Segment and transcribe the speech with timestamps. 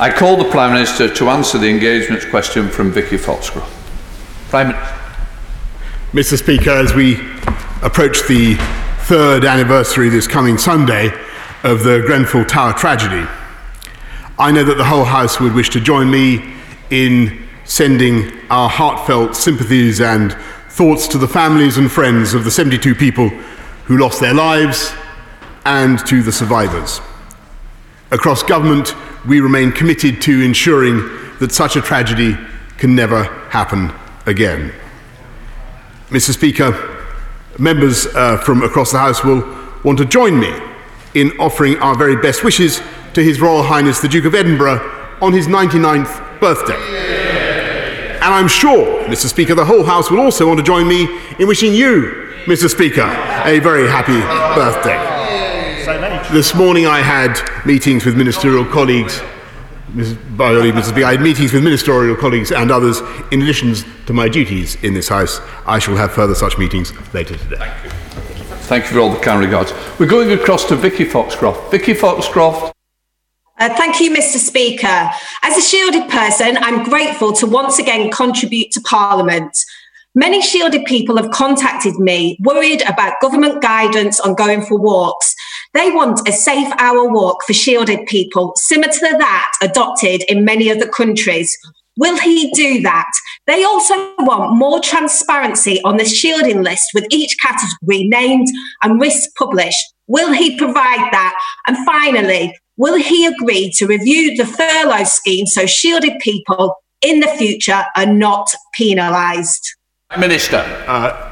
[0.00, 3.72] I call the Prime Minister to answer the engagements question from Vicky Foxcroft.
[4.48, 4.94] Prime Minister.
[6.12, 6.38] Mr.
[6.38, 7.16] Speaker, as we
[7.82, 8.54] approach the
[9.06, 11.08] third anniversary this coming Sunday
[11.64, 13.28] of the Grenfell Tower tragedy,
[14.38, 16.54] I know that the whole House would wish to join me
[16.90, 20.32] in sending our heartfelt sympathies and
[20.68, 23.28] thoughts to the families and friends of the 72 people
[23.84, 24.92] who lost their lives
[25.66, 27.00] and to the survivors.
[28.10, 28.94] Across government,
[29.28, 30.96] we remain committed to ensuring
[31.38, 32.36] that such a tragedy
[32.78, 33.92] can never happen
[34.26, 34.72] again.
[36.08, 36.32] Mr.
[36.32, 37.06] Speaker,
[37.58, 39.44] members uh, from across the House will
[39.84, 40.52] want to join me
[41.14, 42.80] in offering our very best wishes
[43.12, 44.80] to His Royal Highness the Duke of Edinburgh
[45.20, 46.76] on his 99th birthday.
[48.16, 49.26] And I'm sure, Mr.
[49.26, 52.70] Speaker, the whole House will also want to join me in wishing you, Mr.
[52.70, 53.02] Speaker,
[53.44, 54.18] a very happy
[54.58, 55.47] birthday.
[56.32, 59.22] This morning I had meetings with ministerial colleagues.
[60.36, 60.90] By the way, Mr.
[60.90, 64.92] Speaker, I had meetings with ministerial colleagues and others in addition to my duties in
[64.92, 65.40] this House.
[65.66, 67.56] I shall have further such meetings later today.
[67.56, 68.44] Thank you.
[68.66, 69.72] Thank you for all the kind regards.
[69.98, 71.70] We're going across to Vicky Foxcroft.
[71.70, 72.74] Vicky Foxcroft.
[73.58, 74.36] Uh, thank you, Mr.
[74.36, 75.10] Speaker.
[75.42, 79.56] As a shielded person, I'm grateful to once again contribute to Parliament.
[80.14, 85.34] Many shielded people have contacted me worried about government guidance on going for walks.
[85.74, 90.70] They want a safe hour walk for shielded people, similar to that adopted in many
[90.70, 91.56] other countries.
[91.98, 93.10] Will he do that?
[93.46, 98.46] They also want more transparency on the shielding list with each category named
[98.82, 99.84] and risk published.
[100.06, 101.38] Will he provide that?
[101.66, 107.26] And finally, will he agree to review the furlough scheme so shielded people in the
[107.26, 109.74] future are not penalised?
[110.18, 110.58] Minister.
[110.86, 111.27] Uh,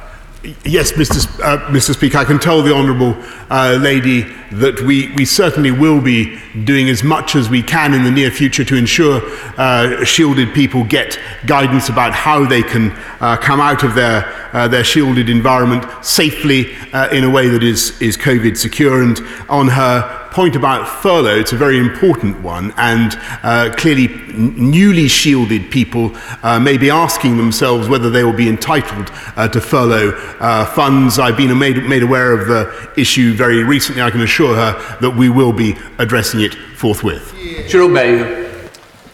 [0.64, 1.27] Yes, Mr.
[1.41, 1.92] Uh, Mr.
[1.92, 3.16] Speaker, I can tell the Honourable
[3.50, 8.05] uh, Lady that we, we certainly will be doing as much as we can in
[8.05, 9.22] the near future to ensure
[9.58, 14.69] uh, shielded people get guidance about how they can uh, come out of their, uh,
[14.69, 19.02] their shielded environment safely uh, in a way that is, is COVID secure.
[19.02, 19.18] And
[19.48, 25.08] on her point about furlough, it's a very important one, and uh, clearly n- newly
[25.08, 30.11] shielded people uh, may be asking themselves whether they will be entitled uh, to furlough
[30.39, 31.19] uh, funds.
[31.19, 34.02] I've been made, made aware of the issue very recently.
[34.02, 37.35] I can assure her that we will be addressing it forthwith.
[37.67, 38.45] Jerome Mayhew.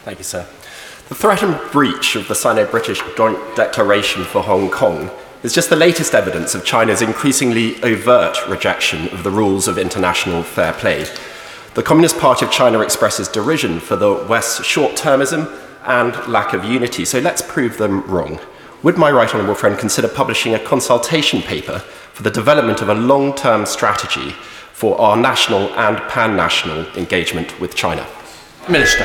[0.03, 0.45] Thank you, sir.
[1.07, 5.09] The threatened breach of the Sino British Joint Declaration for Hong Kong
[5.43, 10.41] is just the latest evidence of China's increasingly overt rejection of the rules of international
[10.41, 11.05] fair play.
[11.73, 15.51] The Communist Party of China expresses derision for the West's short termism
[15.85, 18.39] and lack of unity, so let's prove them wrong.
[18.83, 21.79] Would my right honourable friend consider publishing a consultation paper
[22.13, 24.31] for the development of a long term strategy
[24.71, 28.07] for our national and pan national engagement with China?
[28.69, 29.03] Minister.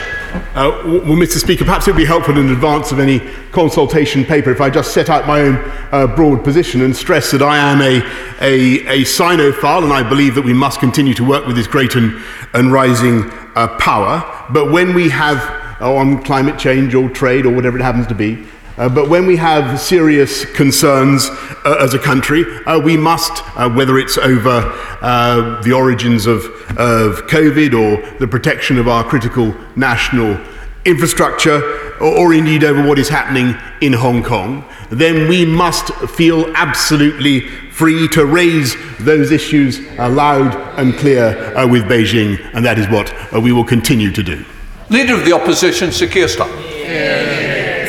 [0.55, 1.39] Uh, well, Mr.
[1.39, 3.19] Speaker, perhaps it would be helpful in advance of any
[3.51, 5.57] consultation paper if I just set out my own
[5.91, 7.97] uh, broad position and stress that I am a,
[8.41, 11.97] a, a Sinophile and I believe that we must continue to work with this great
[11.97, 12.23] and,
[12.55, 13.25] and rising
[13.57, 14.23] uh, power.
[14.51, 15.39] But when we have,
[15.81, 18.47] uh, on climate change or trade or whatever it happens to be,
[18.79, 21.29] uh, but when we have serious concerns
[21.65, 24.63] uh, as a country, uh, we must, uh, whether it's over
[25.03, 26.45] uh, the origins of,
[26.79, 30.39] of COVID or the protection of our critical national
[30.85, 36.47] infrastructure, or, or indeed over what is happening in Hong Kong, then we must feel
[36.55, 42.89] absolutely free to raise those issues uh, loud and clear with Beijing, and that is
[42.89, 43.13] what
[43.43, 44.45] we will continue to do.
[44.89, 46.68] Leader of the Opposition, Sir Keir Starmer.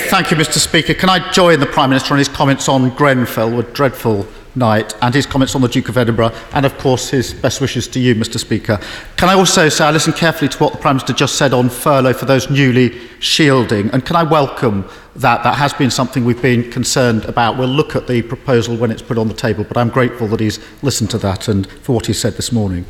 [0.09, 0.57] Thank you, Mr.
[0.57, 0.95] Speaker.
[0.95, 4.25] Can I join the Prime Minister on his comments on Grenfell, a dreadful
[4.55, 7.87] night, and his comments on the Duke of Edinburgh, and of course his best wishes
[7.89, 8.39] to you, Mr.
[8.39, 8.79] Speaker.
[9.17, 11.69] Can I also say I listened carefully to what the Prime Minister just said on
[11.69, 15.43] furlough for those newly shielding, and can I welcome that?
[15.43, 17.59] That has been something we've been concerned about.
[17.59, 20.39] We'll look at the proposal when it's put on the table, but I'm grateful that
[20.39, 22.87] he's listened to that and for what he said this morning.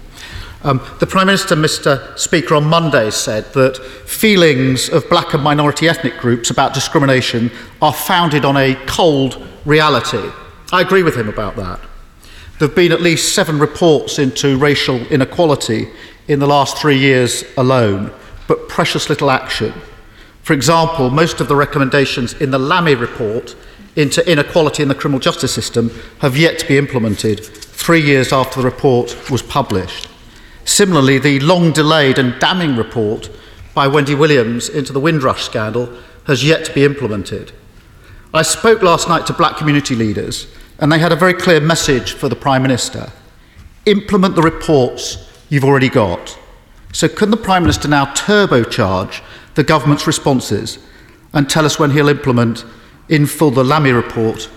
[0.61, 2.19] Um, the Prime Minister, Mr.
[2.19, 7.49] Speaker, on Monday said that feelings of black and minority ethnic groups about discrimination
[7.81, 10.29] are founded on a cold reality.
[10.73, 11.79] I agree with him about that.
[12.59, 15.87] There have been at least seven reports into racial inequality
[16.27, 18.11] in the last three years alone,
[18.49, 19.73] but precious little action.
[20.43, 23.55] For example, most of the recommendations in the Lammy report
[23.95, 25.89] into inequality in the criminal justice system
[26.19, 30.08] have yet to be implemented three years after the report was published.
[30.65, 33.29] Similarly, the long delayed and damning report
[33.73, 35.89] by Wendy Williams into the Windrush scandal
[36.27, 37.51] has yet to be implemented.
[38.33, 40.47] I spoke last night to black community leaders,
[40.77, 43.11] and they had a very clear message for the Prime Minister
[43.85, 45.17] implement the reports
[45.49, 46.37] you've already got.
[46.93, 49.21] So, can the Prime Minister now turbocharge
[49.55, 50.79] the government's responses
[51.33, 52.65] and tell us when he'll implement
[53.09, 54.49] in full the Lammy report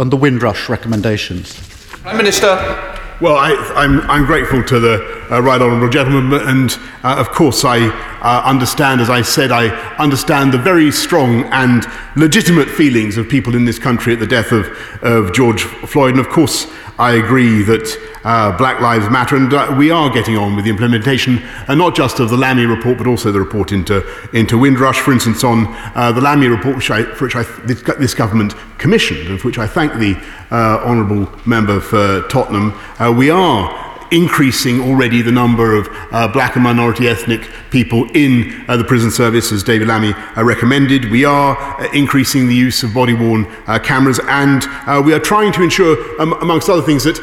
[0.00, 1.54] and the Windrush recommendations?
[2.02, 2.87] Prime Minister.
[3.20, 6.70] Well, I, am I'm, I'm grateful to the uh, right honourable gentleman, and
[7.02, 11.84] uh, of course, I uh, understand, as I said, I understand the very strong and
[12.14, 14.68] legitimate feelings of people in this country at the death of,
[15.02, 19.74] of George Floyd, and of course, I agree that uh, Black Lives Matter, and uh,
[19.78, 21.38] we are getting on with the implementation,
[21.68, 25.00] uh, not just of the Lammy report, but also the report into, into Windrush.
[25.00, 28.54] For instance, on uh, the Lammy report, which I, for which I, this, this, government
[28.78, 30.16] commissioned, and for which I thank the
[30.50, 36.54] uh, honourable member for Tottenham, uh, we are increasing already the number of uh, black
[36.54, 41.10] and minority ethnic people in uh, the prison service, as David Lammy uh, recommended.
[41.10, 45.20] We are uh, increasing the use of body worn uh, cameras, and uh, we are
[45.20, 47.18] trying to ensure, um, amongst other things, that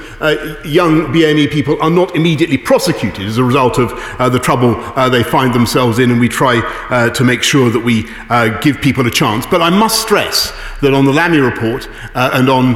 [0.66, 3.90] young BME people are not immediately prosecuted as a result of
[4.32, 4.76] the trouble
[5.10, 6.60] they find themselves in, and we try
[7.10, 8.04] to make sure that we
[8.62, 9.46] give people a chance.
[9.46, 12.76] But I must stress that on the Lammy report and on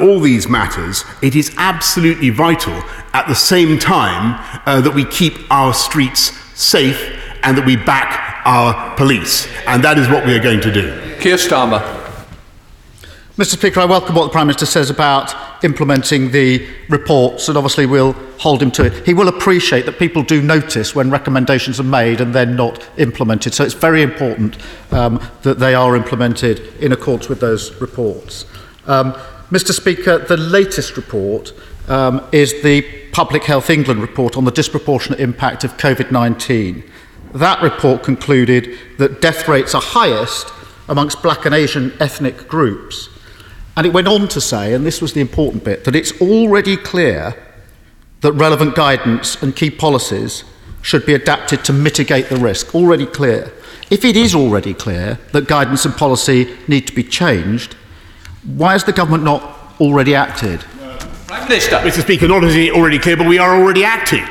[0.00, 2.74] all these matters, it is absolutely vital
[3.12, 8.42] at the same time uh, that we keep our streets safe and that we back
[8.44, 9.46] our police.
[9.66, 11.16] And that is what we are going to do.
[11.20, 12.03] Keir Starmer.
[13.36, 13.58] Mr.
[13.58, 18.12] Speaker, I welcome what the Prime Minister says about implementing the reports, and obviously we'll
[18.38, 19.04] hold him to it.
[19.04, 23.52] He will appreciate that people do notice when recommendations are made and then not implemented.
[23.52, 24.56] So it's very important
[24.92, 28.46] um, that they are implemented in accordance with those reports.
[28.86, 29.14] Um,
[29.50, 29.72] Mr.
[29.72, 31.52] Speaker, the latest report
[31.88, 36.88] um, is the Public Health England report on the disproportionate impact of COVID 19.
[37.34, 40.52] That report concluded that death rates are highest
[40.88, 43.08] amongst black and Asian ethnic groups.
[43.76, 46.76] And it went on to say, and this was the important bit, that it's already
[46.76, 47.34] clear
[48.20, 50.44] that relevant guidance and key policies
[50.82, 52.74] should be adapted to mitigate the risk.
[52.74, 53.52] Already clear.
[53.90, 57.74] If it is already clear that guidance and policy need to be changed,
[58.44, 59.42] why has the government not
[59.80, 60.60] already acted?
[61.26, 61.76] Prime Minister.
[61.76, 62.02] Mr.
[62.02, 64.24] Speaker, not only already clear, but we are already acting.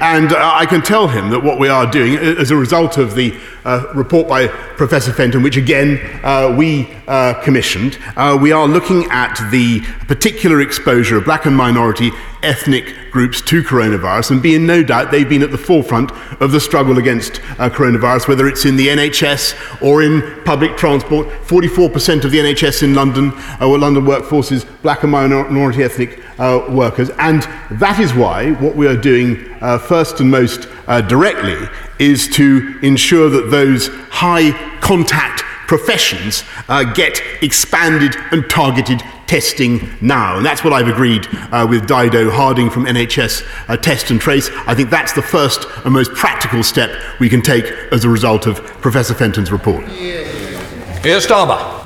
[0.00, 3.14] And uh, I can tell him that what we are doing, as a result of
[3.14, 8.66] the uh, report by Professor Fenton, which again uh, we uh, commissioned, uh, we are
[8.66, 12.10] looking at the particular exposure of black and minority
[12.42, 16.10] ethnic groups to coronavirus, and be in no doubt they've been at the forefront
[16.40, 21.26] of the struggle against uh, coronavirus, whether it's in the NHS or in public transport.
[21.44, 26.18] 44% of the NHS in London, uh, or London workforce, is black and minority ethnic
[26.40, 27.42] uh, workers, and
[27.78, 32.78] that is why what we are doing uh, first and most uh, directly is to
[32.82, 34.50] ensure that those high
[34.80, 40.36] contact professions uh, get expanded and targeted testing now.
[40.36, 44.50] And that's what I've agreed uh, with Dido Harding from NHS uh, Test and Trace.
[44.66, 46.90] I think that's the first and most practical step
[47.20, 49.86] we can take as a result of Professor Fenton's report.
[49.86, 51.79] Keir Starmer.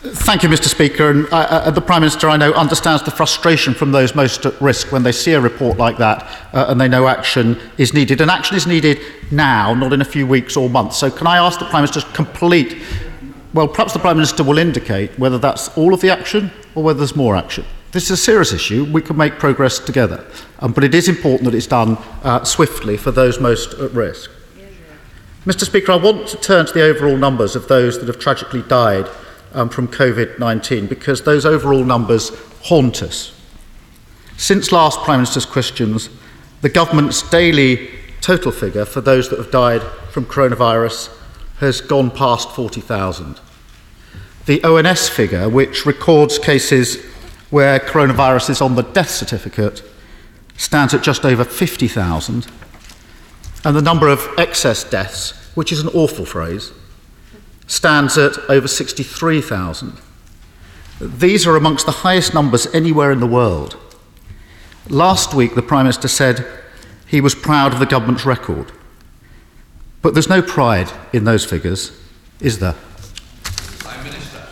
[0.00, 0.68] Thank you, Mr.
[0.68, 1.10] Speaker.
[1.10, 4.60] And uh, uh, the Prime Minister, I know, understands the frustration from those most at
[4.60, 6.22] risk when they see a report like that
[6.52, 8.20] uh, and they know action is needed.
[8.20, 9.00] And action is needed
[9.32, 10.98] now, not in a few weeks or months.
[10.98, 12.80] So, can I ask the Prime Minister to complete?
[13.54, 16.98] Well, perhaps the Prime Minister will indicate whether that's all of the action or whether
[16.98, 17.64] there's more action.
[17.90, 18.84] This is a serious issue.
[18.84, 20.24] We can make progress together.
[20.60, 24.30] Um, but it is important that it's done uh, swiftly for those most at risk.
[25.44, 25.64] Mr.
[25.64, 29.08] Speaker, I want to turn to the overall numbers of those that have tragically died
[29.58, 32.30] um, from COVID 19 because those overall numbers
[32.62, 33.34] haunt us.
[34.36, 36.08] Since last Prime Minister's questions,
[36.60, 41.10] the government's daily total figure for those that have died from coronavirus
[41.58, 43.40] has gone past 40,000.
[44.46, 47.04] The ONS figure, which records cases
[47.50, 49.82] where coronavirus is on the death certificate,
[50.56, 52.46] stands at just over 50,000.
[53.64, 56.72] And the number of excess deaths, which is an awful phrase,
[57.68, 59.92] stands at over 63,000.
[61.00, 63.76] These are amongst the highest numbers anywhere in the world.
[64.88, 66.44] Last week, the Prime Minister said
[67.06, 68.72] he was proud of the government's record.
[70.02, 71.92] But there's no pride in those figures,
[72.40, 72.74] is there?
[73.78, 74.42] Prime Minister.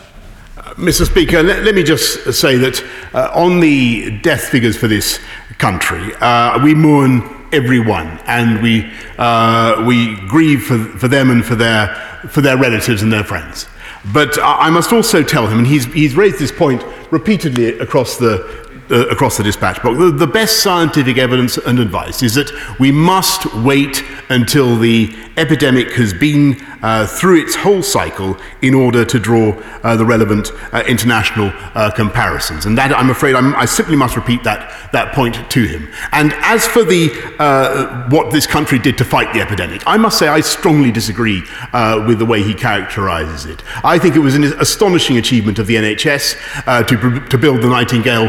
[0.75, 1.05] Mr.
[1.05, 2.83] Speaker, let, let, me just say that
[3.13, 5.19] uh, on the death figures for this
[5.57, 11.55] country, uh, we mourn everyone and we, uh, we grieve for, for them and for
[11.55, 11.95] their
[12.29, 13.67] for their relatives and their friends.
[14.13, 18.66] But I must also tell him, and he's, he's raised this point repeatedly across the
[18.89, 19.97] uh, across the dispatch box.
[19.97, 25.91] The, the best scientific evidence and advice is that we must wait until the epidemic
[25.91, 29.51] has been uh, through its whole cycle in order to draw
[29.83, 32.65] uh, the relevant uh, international uh, comparisons.
[32.65, 35.87] And that, I'm afraid, I'm, i simply must repeat that, that point to him.
[36.11, 40.17] And as for the, uh, what this country did to fight the epidemic, I must
[40.17, 43.63] say I strongly disagree uh, with the way he characterises it.
[43.83, 48.27] I think it was an astonishing achievement of the NHS to, to build the Nightingale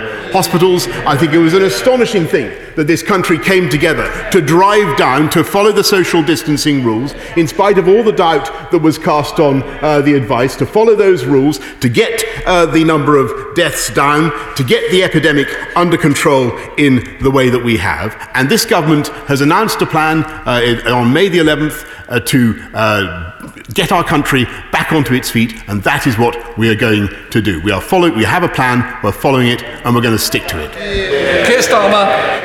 [0.48, 0.86] hospitals.
[1.06, 5.28] I think it was an astonishing thing that this country came together to drive down,
[5.30, 9.40] to follow the social distancing rules, in spite of all the doubt that was cast
[9.40, 13.92] on uh, the advice, to follow those rules, to get uh, the number of deaths
[13.92, 18.16] down, to get the epidemic under control in the way that we have.
[18.32, 23.52] And this government has announced a plan uh, on May the 11th uh, to uh,
[23.74, 27.40] get our country back onto its feet, and that is what we are going to
[27.40, 27.60] do.
[27.62, 30.46] We are following, we have a plan, we're following it, and we're going to stick
[30.48, 30.72] to it.
[31.46, 32.38] Keir Starmer.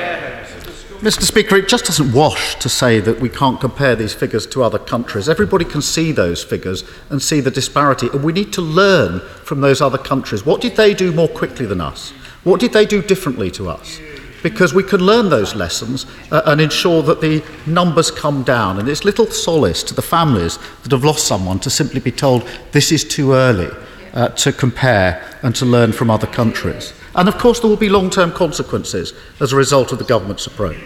[1.03, 1.23] Mr.
[1.23, 4.79] Speaker, it just doesn't wash to say that we can't compare these figures to other
[4.79, 5.27] countries.
[5.27, 9.59] Everybody can see those figures and see the disparity, and we need to learn from
[9.59, 10.45] those other countries.
[10.45, 12.11] What did they do more quickly than us?
[12.45, 13.99] What did they do differently to us?
[14.43, 18.77] Because we can learn those lessons uh, and ensure that the numbers come down.
[18.77, 22.47] And it's little solace to the families that have lost someone to simply be told
[22.71, 23.71] this is too early
[24.13, 26.93] uh, to compare and to learn from other countries.
[27.15, 30.45] And of course, there will be long term consequences as a result of the government's
[30.45, 30.77] approach.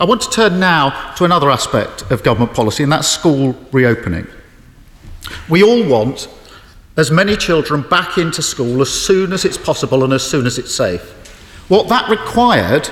[0.00, 4.26] I want to turn now to another aspect of government policy, and that's school reopening.
[5.48, 6.28] We all want
[6.96, 10.58] as many children back into school as soon as it's possible and as soon as
[10.58, 11.14] it's safe.
[11.72, 12.86] What that required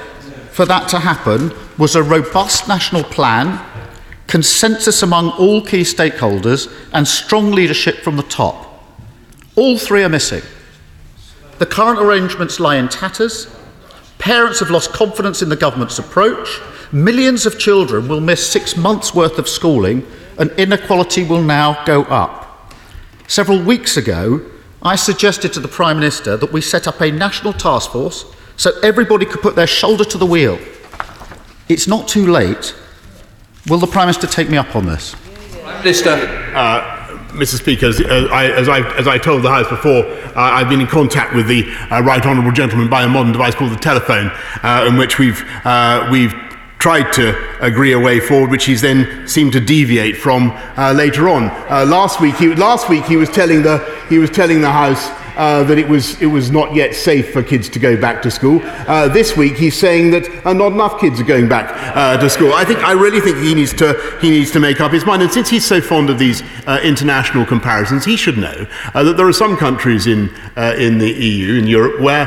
[0.53, 3.63] for that to happen was a robust national plan,
[4.27, 8.83] consensus among all key stakeholders, and strong leadership from the top.
[9.55, 10.41] All three are missing.
[11.59, 13.55] The current arrangements lie in tatters.
[14.19, 16.49] Parents have lost confidence in the government's approach.
[16.91, 20.07] Millions of children will miss six months' worth of schooling,
[20.39, 22.73] and inequality will now go up.
[23.29, 24.41] Several weeks ago,
[24.83, 28.25] I suggested to the Prime Minister that we set up a national task force
[28.61, 30.59] so everybody could put their shoulder to the wheel.
[31.71, 32.77] It's not too late.
[33.69, 35.17] Will the Prime Minister take me up on this?
[35.63, 36.11] Prime Minister.
[36.55, 36.99] Uh,
[37.29, 37.57] Mr.
[37.57, 40.83] Speaker, as, uh, I, as, I, as I told the House before, uh, I've been
[40.83, 44.31] in contact with the uh, Right Honourable Gentleman by a modern device called the telephone,
[44.63, 46.35] uh, in which we've, uh, we've
[46.79, 51.31] tried to agree a way forward, which he's then seemed to deviate from uh, later
[51.31, 51.47] on.
[51.89, 53.79] last, week, he, last week he was telling the,
[54.11, 57.43] he was telling the House uh, that it was, it was not yet safe for
[57.43, 58.61] kids to go back to school.
[58.63, 62.29] Uh, this week, he's saying that uh, not enough kids are going back uh, to
[62.31, 62.53] school.
[62.53, 65.23] I think I really think he needs to he needs to make up his mind.
[65.23, 69.17] And since he's so fond of these uh, international comparisons, he should know uh, that
[69.17, 72.27] there are some countries in in the EU in Europe where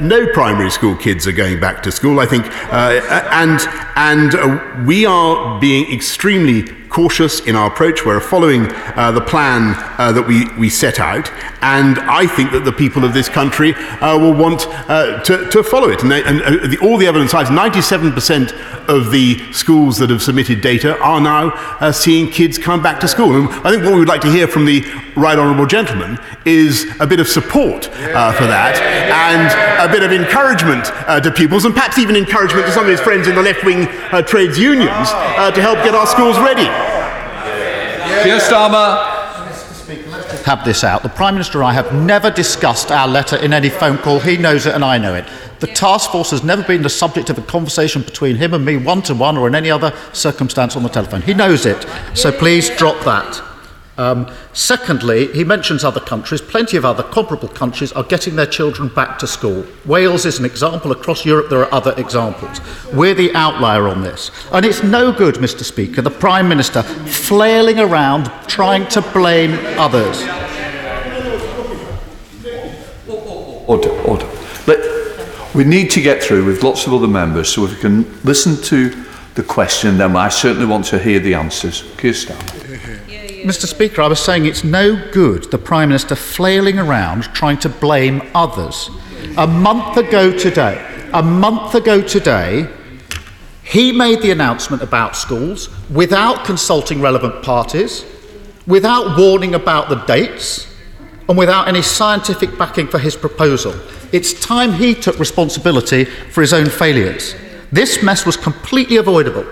[0.00, 2.20] no primary school kids are going back to school.
[2.20, 3.60] I think, and
[3.96, 6.64] and we are being extremely
[6.96, 8.06] cautious in our approach.
[8.06, 12.64] We're following uh, the plan uh, that we, we set out, and I think that
[12.64, 16.00] the people of this country uh, will want uh, to, to follow it.
[16.00, 20.22] And, they, and uh, the, all the evidence hides 97% of the schools that have
[20.22, 21.50] submitted data are now
[21.80, 23.34] uh, seeing kids come back to school.
[23.36, 24.82] And I think what we would like to hear from the
[25.16, 28.80] right honourable gentleman is a bit of support for that
[29.12, 30.86] and a bit of encouragement
[31.24, 33.86] to pupils, and perhaps even encouragement to some of his friends in the left wing
[34.24, 36.85] trades unions to help get our schools ready.
[38.22, 39.14] Keir Starmer.
[40.44, 41.02] Have this out.
[41.02, 44.20] The Prime Minister and I have never discussed our letter in any phone call.
[44.20, 45.24] He knows it and I know it.
[45.60, 48.76] The task force has never been the subject of a conversation between him and me
[48.76, 51.22] one to one or in any other circumstance on the telephone.
[51.22, 51.86] He knows it.
[52.14, 53.45] So please drop that.
[53.98, 56.40] Um, secondly, he mentions other countries.
[56.40, 59.64] Plenty of other comparable countries are getting their children back to school.
[59.84, 60.92] Wales is an example.
[60.92, 62.60] Across Europe, there are other examples.
[62.92, 64.30] We're the outlier on this.
[64.52, 65.64] And it's no good, Mr.
[65.64, 70.22] Speaker, the Prime Minister flailing around trying to blame others.
[73.66, 74.36] Order, order.
[75.56, 78.62] We need to get through with lots of other members, so if we can listen
[78.64, 78.90] to
[79.36, 81.82] the question, then I certainly want to hear the answers.
[81.96, 82.65] Keir Starmer.
[83.46, 83.66] Mr.
[83.66, 88.20] Speaker, I was saying it's no good the Prime Minister flailing around trying to blame
[88.34, 88.90] others.
[89.38, 92.68] A month ago today, a month ago today,
[93.62, 98.04] he made the announcement about schools without consulting relevant parties,
[98.66, 100.66] without warning about the dates,
[101.28, 103.78] and without any scientific backing for his proposal.
[104.10, 107.36] It's time he took responsibility for his own failures.
[107.70, 109.46] This mess was completely avoidable.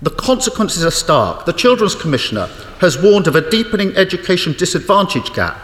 [0.00, 1.44] The consequences are stark.
[1.44, 2.46] The Children's Commissioner
[2.80, 5.58] has warned of a deepening education disadvantage gap.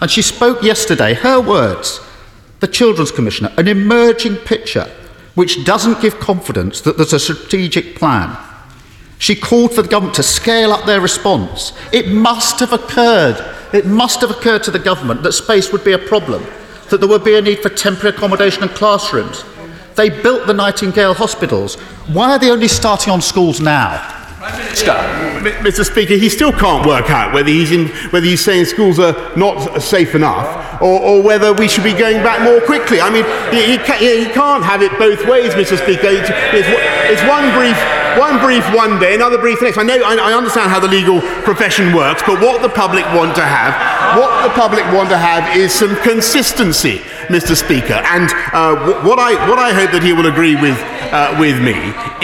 [0.00, 2.00] And she spoke yesterday, her words,
[2.60, 4.90] the Children's Commissioner, an emerging picture
[5.34, 8.36] which doesn't give confidence that there's a strategic plan.
[9.18, 11.72] She called for the government to scale up their response.
[11.92, 13.36] It must have occurred,
[13.72, 16.44] it must have occurred to the government that space would be a problem,
[16.90, 19.44] that there would be a need for temporary accommodation and classrooms.
[19.96, 21.76] They built the Nightingale hospitals.
[22.08, 24.10] Why are they only starting on schools now?
[24.44, 25.84] Mr.
[25.84, 29.80] Speaker, he still can't work out whether he's, in, whether he's saying schools are not
[29.80, 33.00] safe enough or, or whether we should be going back more quickly.
[33.00, 35.78] I mean, he, he, can, he can't have it both ways, Mr.
[35.78, 36.08] Speaker.
[36.08, 36.68] It's, it's,
[37.08, 37.78] it's one brief
[38.18, 39.78] one brief one day, another brief the next.
[39.78, 43.34] I know, I, I, understand how the legal profession works, but what the public want
[43.36, 43.74] to have,
[44.16, 47.56] what the public want to have is some consistency, Mr.
[47.56, 47.94] Speaker.
[47.94, 50.78] And uh, what I what I hope that he will agree with
[51.12, 51.74] uh, with me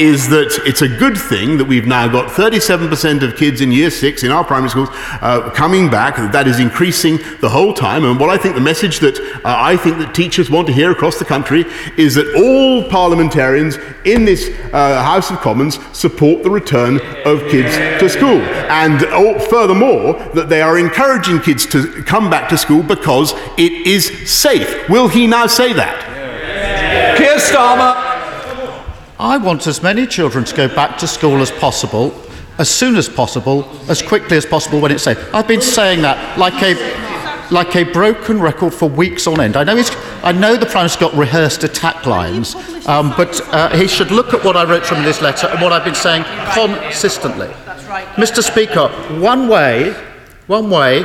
[0.03, 3.91] is that it's a good thing that we've now got 37% of kids in year
[3.91, 6.17] six in our primary schools uh, coming back.
[6.33, 8.05] That is increasing the whole time.
[8.05, 10.91] And what I think the message that uh, I think that teachers want to hear
[10.91, 11.65] across the country
[11.97, 17.77] is that all parliamentarians in this uh, House of Commons support the return of kids
[18.01, 18.41] to school.
[18.71, 23.73] And oh, furthermore, that they are encouraging kids to come back to school because it
[23.87, 24.89] is safe.
[24.89, 27.17] Will he now say that?
[27.17, 28.11] Keir Starmer.
[29.19, 32.15] I want as many children to go back to school as possible,
[32.59, 35.19] as soon as possible, as quickly as possible when it's safe.
[35.35, 36.75] I've been saying that like a
[37.51, 39.57] like a broken record for weeks on end.
[39.57, 39.91] I know, he's,
[40.23, 42.55] I know the Prime Minister's got rehearsed attack lines,
[42.87, 45.73] um, but uh, he should look at what I wrote from this letter and what
[45.73, 46.23] I've been saying
[46.55, 47.49] consistently.
[48.17, 48.43] Mr.
[48.43, 48.89] Speaker,
[49.21, 49.95] one way,
[50.47, 51.05] one way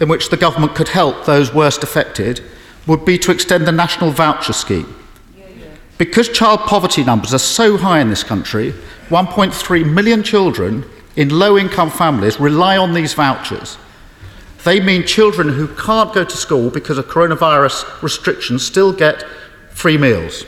[0.00, 2.42] in which the government could help those worst affected
[2.86, 4.96] would be to extend the national voucher scheme.
[5.98, 8.72] Because child poverty numbers are so high in this country,
[9.10, 13.76] 1.3 million children in low income families rely on these vouchers.
[14.64, 19.24] They mean children who can't go to school because of coronavirus restrictions still get
[19.70, 20.44] free meals.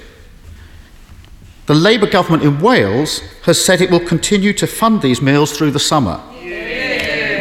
[1.67, 5.71] The Labour government in Wales has said it will continue to fund these meals through
[5.71, 6.21] the summer.
[6.43, 6.82] Yeah.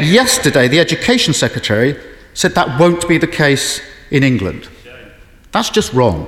[0.04, 1.96] Yesterday, the Education Secretary
[2.34, 4.70] said that won't be the case in England.
[5.52, 6.28] That's just wrong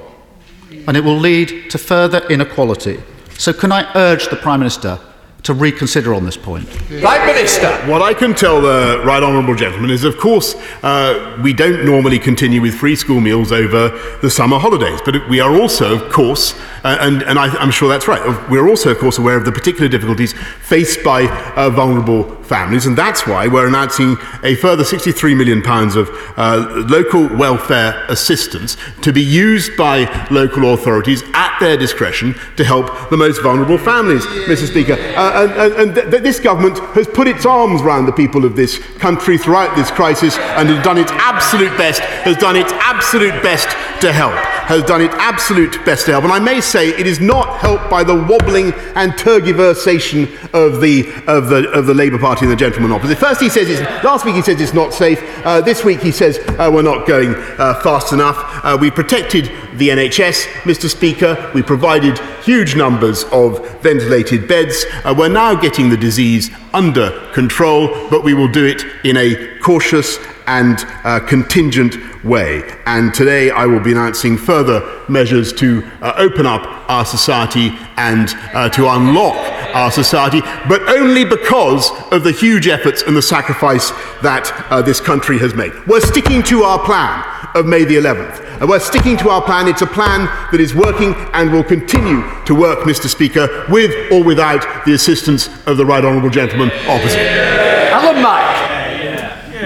[0.88, 3.02] and it will lead to further inequality.
[3.38, 5.00] So, can I urge the Prime Minister
[5.44, 6.70] to reconsider on this point?
[7.02, 7.70] Prime Minister.
[7.88, 12.20] What I can tell the right honourable gentleman is, of course, uh, we don't normally
[12.20, 13.90] continue with free school meals over
[14.22, 17.90] the summer holidays, but we are also, of course, uh, and, and I, am sure
[17.90, 21.24] that's right, we're also, of course, aware of the particular difficulties faced by
[21.56, 25.60] uh, vulnerable families, and that's why we're announcing a further £63 million
[25.98, 32.64] of uh, local welfare assistance to be used by local authorities at their discretion to
[32.64, 34.68] help the most vulnerable families, Mr.
[34.68, 34.94] Speaker.
[34.94, 38.56] Uh, and, and, and th- this government has put its arms around the people of
[38.56, 43.42] this country throughout this crisis and has done its absolute best, has done its absolute
[43.42, 43.70] best
[44.02, 46.24] to help, has done its absolute best to help.
[46.24, 51.12] And I may say it is not helped by the wobbling and tergiversation of the,
[51.28, 53.18] of the, of the Labour Party and the gentleman opposite.
[53.18, 55.22] First he says it's, last week he says it's not safe.
[55.46, 58.38] Uh, this week he says uh, we're not going uh, fast enough.
[58.64, 59.46] Uh, we protected
[59.78, 60.90] the NHS, Mr.
[60.90, 61.52] Speaker.
[61.54, 64.86] We provided huge numbers of ventilated beds.
[65.04, 69.58] Uh, we're now getting the disease under control, but we will do it in a
[69.60, 72.64] cautious and uh, contingent way.
[72.86, 78.30] And today I will be announcing further measures to uh, open up our society and
[78.54, 79.36] uh, to unlock
[79.74, 85.00] our society, but only because of the huge efforts and the sacrifice that uh, this
[85.00, 85.72] country has made.
[85.88, 88.62] We're sticking to our plan of May the 11th.
[88.62, 89.68] And we're sticking to our plan.
[89.68, 93.08] It's a plan that is working and will continue to work, Mr.
[93.08, 97.20] Speaker, with or without the assistance of the right honourable gentleman opposite.
[97.20, 98.54] Alan Mak.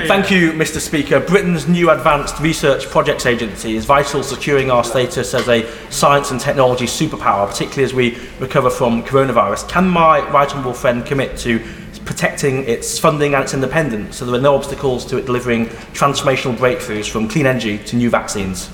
[0.08, 0.80] Thank you, Mr.
[0.80, 1.20] Speaker.
[1.20, 6.40] Britain's new Advanced Research Projects Agency is vital securing our status as a science and
[6.40, 9.68] technology superpower, particularly as we recover from coronavirus.
[9.68, 11.60] Can my right honourable friend commit to
[12.08, 16.56] protecting its funding and its independence, so there are no obstacles to it delivering transformational
[16.56, 18.72] breakthroughs from clean energy to new vaccines.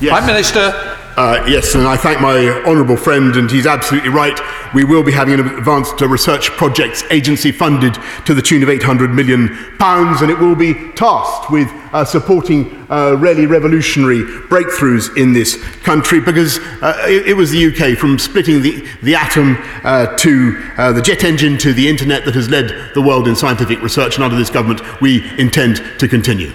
[0.00, 0.10] Yes.
[0.10, 4.40] Prime Minister, Uh, yes, and I thank my honourable friend, and he's absolutely right.
[4.72, 9.12] We will be having an advanced research projects agency funded to the tune of £800
[9.12, 15.62] million, and it will be tasked with uh, supporting uh, really revolutionary breakthroughs in this
[15.82, 20.58] country because uh, it, it, was the UK from splitting the, the atom uh, to
[20.78, 24.14] uh, the jet engine to the internet that has led the world in scientific research,
[24.14, 26.52] and under this government, we intend to continue.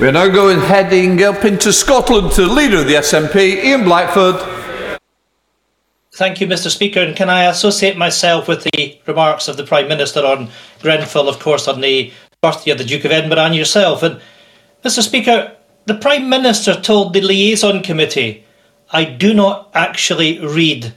[0.00, 4.36] We're now going heading up into Scotland to the leader of the SNP, Ian Blackford.
[6.12, 6.70] Thank you, Mr.
[6.70, 7.00] Speaker.
[7.00, 10.50] And can I associate myself with the remarks of the Prime Minister on
[10.80, 14.02] Grenfell, of course, on the birthday of the Duke of Edinburgh and yourself?
[14.02, 14.20] And
[14.82, 15.02] Mr.
[15.02, 18.44] Speaker, the Prime Minister told the Liaison Committee,
[18.90, 20.92] I do not actually read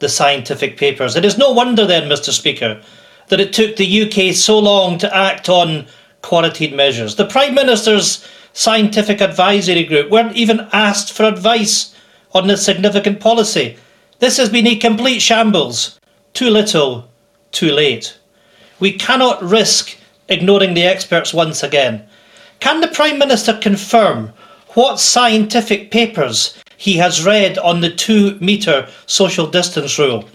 [0.00, 1.14] the scientific papers.
[1.14, 2.82] It is no wonder then, Mr Speaker,
[3.28, 5.86] that it took the UK so long to act on
[6.22, 7.16] quarantine measures.
[7.16, 11.94] The Prime Minister's scientific advisory group weren't even asked for advice
[12.32, 13.76] on this significant policy.
[14.18, 15.98] This has been a complete shambles.
[16.32, 17.08] Too little,
[17.52, 18.16] too late.
[18.78, 19.96] We cannot risk
[20.28, 22.06] ignoring the experts once again.
[22.60, 24.32] Can the Prime Minister confirm
[24.74, 30.28] what scientific papers he has read on the two metre social distance rule?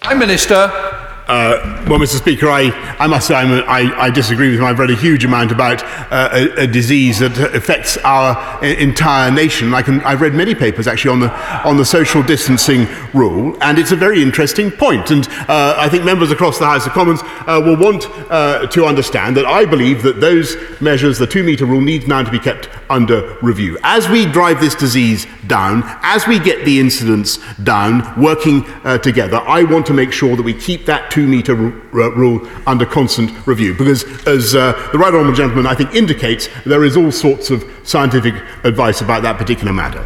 [0.00, 1.03] Prime Minister.
[1.26, 2.18] Uh, well, Mr.
[2.18, 4.66] Speaker, I, I must say a, I, I disagree with him.
[4.66, 5.82] I've read a huge amount about
[6.12, 9.72] uh, a, a disease that affects our entire nation.
[9.72, 13.78] I can, I've read many papers actually on the, on the social distancing rule, and
[13.78, 15.10] it's a very interesting point.
[15.10, 18.84] And uh, I think members across the House of Commons uh, will want uh, to
[18.84, 22.38] understand that I believe that those measures, the two metre rule, needs now to be
[22.38, 23.78] kept under review.
[23.82, 29.38] As we drive this disease down, as we get the incidence down, working uh, together,
[29.38, 33.30] I want to make sure that we keep that two metre r- rule under constant
[33.46, 33.72] review.
[33.72, 37.64] Because, as uh, the Right Honourable Gentleman I think indicates, there is all sorts of
[37.84, 40.04] scientific advice about that particular matter.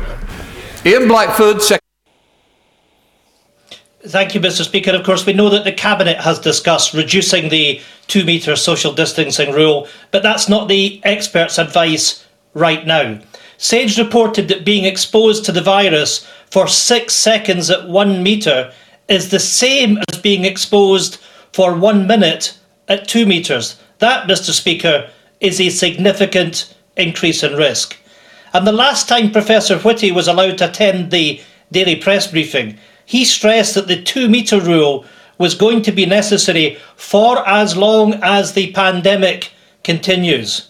[0.85, 1.81] Ian Blackford, Secretary.
[4.07, 4.65] Thank you, Mr.
[4.65, 4.91] Speaker.
[4.93, 9.53] Of course, we know that the Cabinet has discussed reducing the two metre social distancing
[9.53, 13.19] rule, but that's not the experts' advice right now.
[13.57, 18.73] SAGE reported that being exposed to the virus for six seconds at one metre
[19.09, 21.19] is the same as being exposed
[21.53, 23.81] for one minute at two metres.
[23.99, 24.53] That, Mr.
[24.53, 27.97] Speaker, is a significant increase in risk.
[28.53, 31.41] And the last time Professor Whitty was allowed to attend the
[31.73, 35.05] daily press briefing, he stressed that the two metre rule
[35.39, 39.53] was going to be necessary for as long as the pandemic
[39.85, 40.69] continues.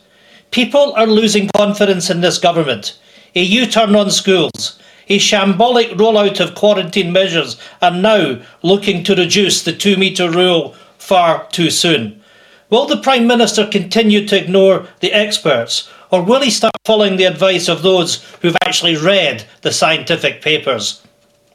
[0.51, 2.99] People are losing confidence in this government.
[3.35, 9.15] A U turn on schools, a shambolic rollout of quarantine measures, and now looking to
[9.15, 12.23] reduce the two metre rule far too soon.
[12.71, 17.25] Will the Prime Minister continue to ignore the experts, or will he start following the
[17.25, 21.03] advice of those who've actually read the scientific papers?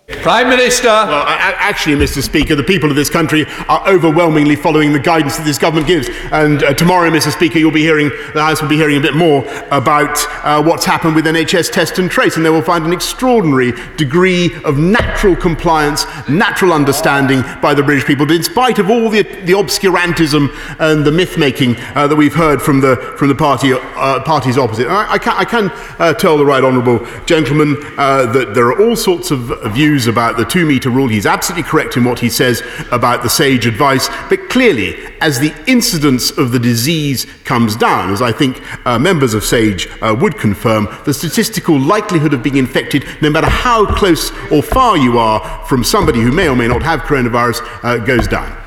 [0.08, 0.88] Prime Minister.
[0.88, 2.22] Well, actually, Mr.
[2.22, 6.10] Speaker, the people of this country are overwhelmingly following the guidance that this government gives.
[6.34, 7.32] And uh, tomorrow, Mr.
[7.32, 10.84] Speaker, you'll be hearing, the House will be hearing a bit more about uh, what's
[10.84, 12.36] happened with NHS test and trace.
[12.36, 18.06] And they will find an extraordinary degree of natural compliance, natural understanding by the British
[18.06, 20.50] people, in spite of all the, the obscurantism
[20.82, 24.58] and the myth making uh, that we've heard from the, from the party, uh, parties
[24.58, 24.88] opposite.
[24.88, 28.68] And I, I can, I can uh, tell the right honourable gentleman uh, that there
[28.68, 31.08] are all sorts of views about the two metre rule.
[31.08, 34.10] He's absolutely correct in what he says about the SAGE advice.
[34.30, 39.34] But clearly, as the incidence of the disease comes down, as I think uh, members
[39.34, 44.32] of SAGE uh, would confirm, the statistical likelihood of being infected, no matter how close
[44.52, 48.28] or far you are from somebody who may or may not have coronavirus, uh, goes
[48.28, 48.58] down.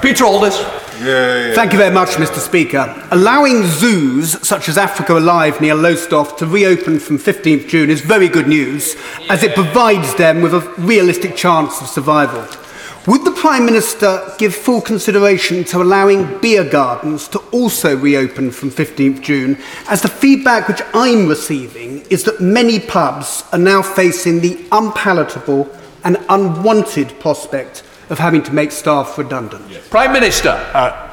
[0.00, 0.79] Peter Aldous.
[1.54, 2.38] Thank you very much, Mr.
[2.38, 3.08] Speaker.
[3.10, 8.28] Allowing zoos such as Africa Alive near Lowestoft to reopen from 15th June is very
[8.28, 8.96] good news,
[9.30, 12.46] as it provides them with a realistic chance of survival.
[13.06, 18.70] Would the Prime Minister give full consideration to allowing beer gardens to also reopen from
[18.70, 19.56] 15th June,
[19.88, 25.66] as the feedback which I'm receiving is that many pubs are now facing the unpalatable
[26.04, 29.64] and unwanted prospect of having to make staff redundant?
[29.90, 30.50] Prime Minister.
[30.74, 31.06] Uh,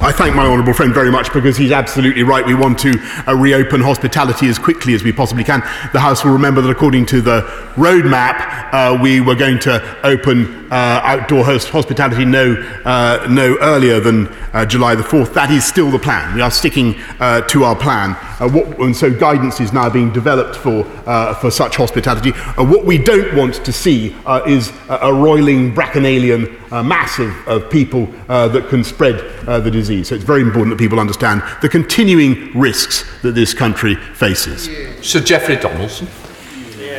[0.00, 2.44] I thank my honourable friend very much because he's absolutely right.
[2.44, 5.60] We want to uh, reopen hospitality as quickly as we possibly can.
[5.92, 7.42] The House will remember that according to the
[7.76, 12.54] roadmap, uh, we were going to open Uh, outdoor host hospitality no,
[12.84, 15.34] uh, no earlier than uh, July the 4th.
[15.34, 16.32] That is still the plan.
[16.32, 18.10] We are sticking uh, to our plan.
[18.38, 22.30] Uh, what, and so guidance is now being developed for, uh, for such hospitality.
[22.56, 24.14] what we don't want to see
[24.46, 30.06] is a, a roiling bacchanalian mass of, of people that can spread the disease.
[30.08, 34.70] So it's very important that people understand the continuing risks that this country faces.
[35.04, 36.06] Sir Jeffrey Donaldson.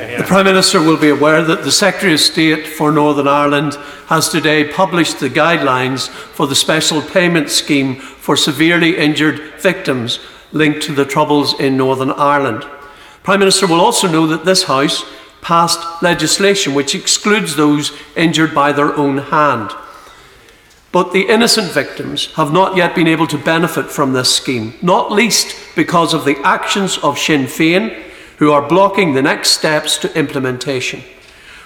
[0.02, 3.76] The Prime Minister will be aware that the Secretary of State for Northern Ireland
[4.08, 10.20] has today published the guidelines for the special payment scheme for severely injured victims
[10.52, 12.64] linked to the troubles in Northern Ireland.
[13.22, 15.06] Prime Minister will also know that this House
[15.44, 19.70] passed legislation which excludes those injured by their own hand.
[20.92, 25.12] But the innocent victims have not yet been able to benefit from this scheme, not
[25.12, 28.11] least because of the actions of Sinn Féin,
[28.42, 31.00] who are blocking the next steps to implementation.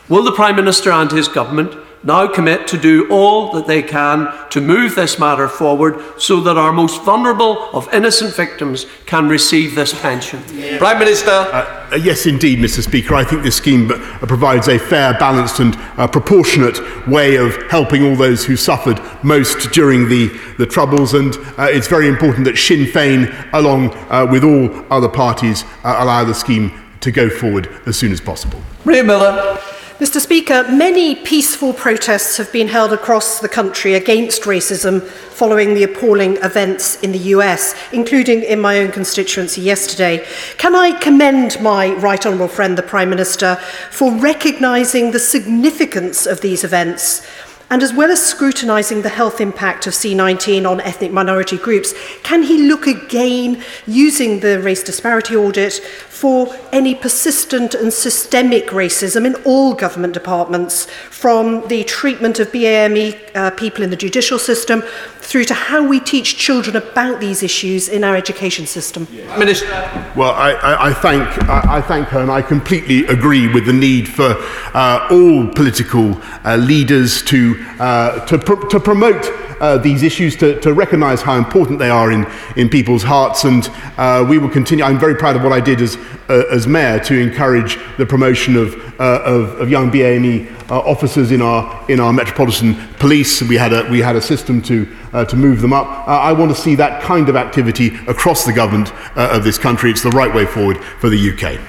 [0.10, 4.28] Will the Prime Minister and his government now commit to do all that they can
[4.50, 9.74] to move this matter forward so that our most vulnerable of innocent victims can receive
[9.74, 10.44] this pension?
[10.52, 10.78] Yeah.
[10.78, 11.32] Prime Minister.
[11.32, 12.84] Uh, uh, yes, indeed, Mr.
[12.84, 13.16] Speaker.
[13.16, 18.04] I think this scheme uh, provides a fair, balanced, and uh, proportionate way of helping
[18.04, 20.28] all those who suffered most during the,
[20.58, 21.14] the Troubles.
[21.14, 26.24] And uh, it's very important that Sinn Féin, along uh, with all other parties, allow
[26.24, 28.62] the scheme to go forward as soon as possible.
[28.84, 29.60] Maria Miller.
[30.00, 35.84] Mr Speaker, many peaceful protests have been held across the country against racism following the
[35.84, 40.28] appalling events in the US, including in my own constituency yesterday.
[40.58, 43.56] Can I commend my right honourable friend, the Prime Minister,
[43.90, 47.26] for recognising the significance of these events
[47.72, 52.44] And as well as scrutinising the health impact of C19 on ethnic minority groups, can
[52.44, 55.74] he look again using the race disparity audit
[56.16, 63.20] for any persistent and systemic racism in all government departments, from the treatment of BAME
[63.36, 64.82] uh, people in the judicial system
[65.20, 69.06] through to how we teach children about these issues in our education system.
[69.12, 69.38] Yeah.
[69.38, 69.68] Minister.
[70.16, 73.74] Well, I, I, I, thank, I, I thank her and I completely agree with the
[73.74, 74.38] need for
[74.74, 80.60] uh, all political uh, leaders to, uh, to, pr to promote uh, these issues, to,
[80.62, 83.44] to recognize how important they are in, in people's hearts.
[83.44, 84.84] And uh, we will continue.
[84.84, 85.98] I'm very proud of what I did as,
[86.30, 91.32] uh, as mayor to encourage the promotion of, uh, of, of young BAME uh, officers
[91.32, 93.42] in our, in our metropolitan police.
[93.42, 96.08] We had a, we had a system to, uh, to move them up.
[96.08, 99.92] I want to see that kind of activity across the government of this country.
[99.92, 101.60] It's the right way forward for the UK.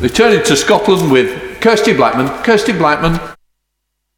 [0.00, 2.28] Returning to Scotland with Kirsty Blackman.
[2.42, 3.33] Kirsty Blackman.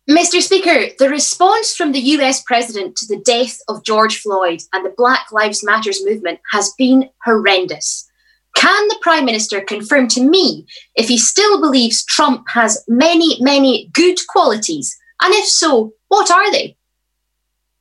[0.09, 0.40] Mr.
[0.40, 4.95] Speaker, the response from the US President to the death of George Floyd and the
[4.97, 8.09] Black Lives Matters movement has been horrendous.
[8.55, 10.64] Can the Prime Minister confirm to me
[10.95, 14.97] if he still believes Trump has many, many good qualities?
[15.21, 16.77] And if so, what are they?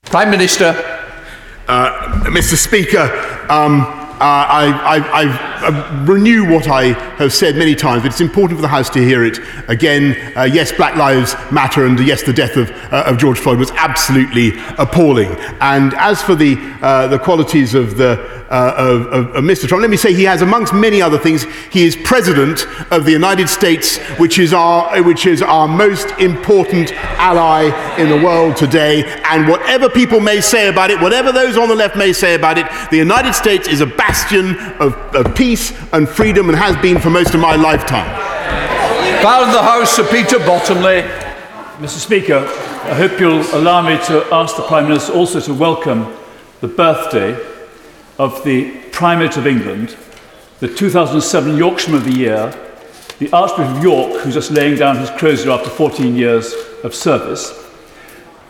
[0.01, 1.01] Prime Minister.
[1.67, 2.55] Uh, Mr.
[2.55, 3.03] Speaker,
[3.49, 8.57] um, uh, I, I, I, renew what I have said many times, but it's important
[8.57, 10.15] for the House to hear it again.
[10.37, 13.71] Uh, yes, Black Lives Matter, and yes, the death of, uh, of George Floyd was
[13.71, 15.31] absolutely appalling.
[15.59, 19.67] And as for the, uh, the qualities of, the, uh, of, of, of Mr.
[19.67, 23.11] Trump, let me say he has, amongst many other things, he is President of the
[23.11, 27.65] United States, which is our, which is our most important ally
[27.97, 29.03] in the world today.
[29.25, 32.57] And whatever people may say about it, whatever those on the left may say about
[32.57, 36.99] it, the United States is a bastion of, of peace and freedom and has been
[36.99, 38.09] for most of my lifetime.
[39.23, 41.01] Found the House, Sir Peter Bottomley.
[41.79, 41.97] Mr.
[41.97, 42.47] Speaker,
[42.85, 46.15] I hope you'll allow me to ask the Prime Minister also to welcome
[46.61, 47.54] the birthday
[48.17, 49.95] of the Primate of England,
[50.59, 52.53] the 2007 Yorkshireman of the Year,
[53.19, 57.65] the Archbishop of York, who's just laying down his crozier after 14 years of service,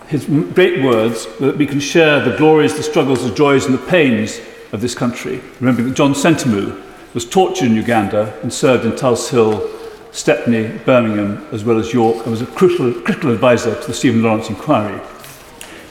[0.08, 3.74] his great words were that we can share the glories, the struggles, the joys, and
[3.74, 4.40] the pains
[4.72, 5.42] of this country.
[5.60, 6.82] Remembering that John Sentamu
[7.14, 9.68] was tortured in Uganda and served in Tulse Hill,
[10.12, 14.22] Stepney, Birmingham, as well as York, and was a critical, critical advisor to the Stephen
[14.22, 15.02] Lawrence inquiry.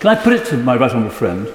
[0.01, 1.49] Can I put it to my right honourable friend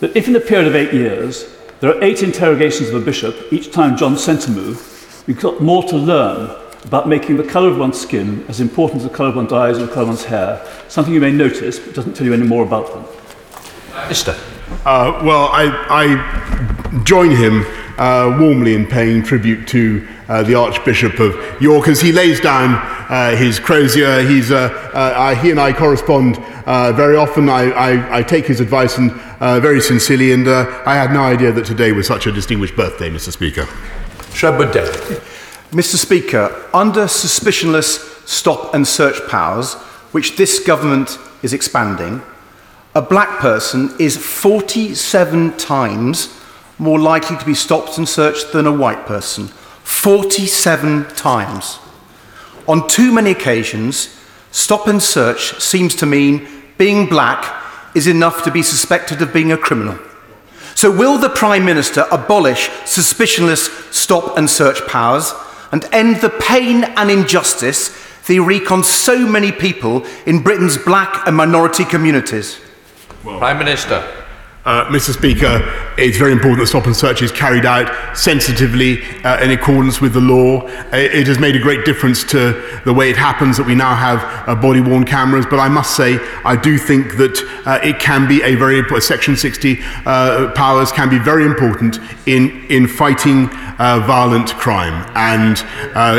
[0.00, 3.50] that if in a period of eight years There are eight interrogations of a bishop,
[3.50, 5.24] each time John sent a move.
[5.26, 6.50] We've got more to learn
[6.84, 9.78] about making the colour of one's skin as important as the colour of one's eyes
[9.78, 12.46] or the colour of one's hair, something you may notice but doesn't tell you any
[12.46, 13.04] more about them.
[14.08, 14.32] Mister.
[14.84, 17.64] Uh, well, I, I join him
[17.96, 22.74] uh, warmly in paying tribute to uh, the Archbishop of York as he lays down
[23.10, 24.22] uh, his crozier.
[24.22, 27.48] He's, uh, uh, he and I correspond uh, very often.
[27.48, 29.10] I, I, I take his advice and
[29.60, 33.32] very sincerely, and I had no idea that today was such a distinguished birthday, Mr.
[33.32, 33.64] Speaker.
[34.32, 34.72] Shrubwood
[35.72, 35.96] Mr.
[35.96, 39.74] Speaker, under suspicionless stop and search powers,
[40.12, 42.22] which this government is expanding,
[42.94, 46.40] a black person is 47 times
[46.78, 49.50] more likely to be stopped and searched than a white person.
[49.90, 51.78] 47 times.
[52.66, 54.18] On too many occasions,
[54.50, 56.48] stop and search seems to mean
[56.78, 57.62] being black
[57.94, 59.98] is enough to be suspected of being a criminal.
[60.74, 65.34] So, will the Prime Minister abolish suspicionless stop and search powers
[65.72, 67.94] and end the pain and injustice
[68.26, 72.60] they wreak on so many people in Britain's black and minority communities?
[73.24, 74.19] Well, Prime Minister.
[74.62, 75.16] Uh, Mr.
[75.16, 75.62] Speaker,
[75.96, 80.12] it's very important that stop and search is carried out sensitively uh, in accordance with
[80.12, 80.66] the law.
[80.92, 83.94] It, it, has made a great difference to the way it happens that we now
[83.94, 88.00] have uh, body worn cameras, but I must say, I do think that uh, it
[88.00, 93.48] can be a very Section 60 uh, powers can be very important in, in fighting
[93.78, 95.10] uh, violent crime.
[95.14, 95.56] And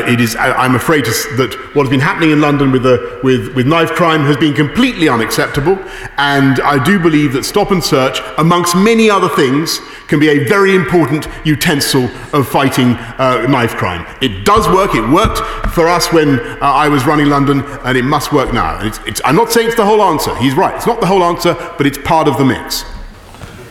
[0.10, 3.20] it is, I, am afraid to, that what has been happening in London with, the,
[3.24, 5.78] with, with knife crime has been completely unacceptable.
[6.18, 10.46] And I do believe that stop and search amongst many other things, can be a
[10.48, 14.06] very important utensil of fighting uh, knife crime.
[14.22, 14.96] It does work.
[14.96, 15.40] It worked
[15.74, 18.86] for us when uh, I was running London, and it must work now.
[18.86, 20.36] It's, it's, I'm not saying it's the whole answer.
[20.36, 20.76] He's right.
[20.76, 22.84] It's not the whole answer, but it's part of the mix.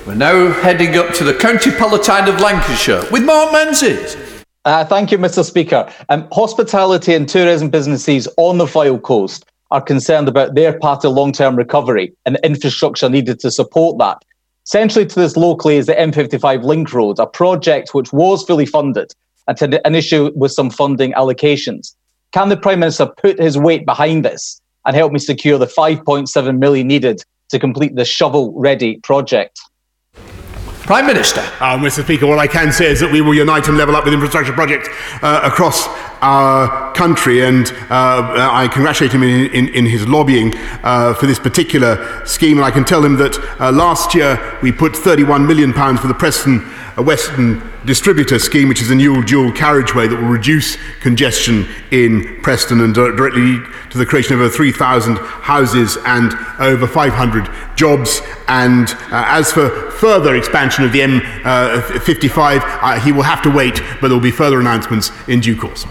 [0.06, 4.16] We're now heading up to the County Palatine of Lancashire with Mark Menzies.
[4.64, 5.44] Uh, thank you, Mr.
[5.44, 5.90] Speaker.
[6.08, 11.08] Um, hospitality and tourism businesses on the Fylde Coast are concerned about their path to
[11.08, 14.22] long term recovery and the infrastructure needed to support that.
[14.64, 19.12] Centrally to this locally is the M55 Link Road, a project which was fully funded
[19.48, 21.94] and had an issue with some funding allocations.
[22.32, 26.58] Can the Prime Minister put his weight behind this and help me secure the 5.7
[26.58, 29.58] million needed to complete the shovel-ready project?
[30.82, 31.40] Prime Minister.
[31.60, 32.04] Uh, Mr.
[32.04, 34.52] Speaker, what I can say is that we will unite and level up with infrastructure
[34.52, 34.88] projects
[35.22, 35.86] uh, across
[36.22, 40.52] our country, and uh, I congratulate him in, in, in his lobbying
[40.82, 42.58] uh, for this particular scheme.
[42.58, 46.14] And I can tell him that uh, last year we put £31 million for the
[46.14, 46.60] Preston
[46.98, 52.80] Western distributor scheme, which is a new dual carriageway that will reduce congestion in Preston
[52.80, 58.20] and directly lead to the creation of over 3,000 houses and over 500 jobs.
[58.48, 63.50] And uh, as for further expansion of the M55, uh, uh, he will have to
[63.50, 65.86] wait, but there will be further announcements in due course.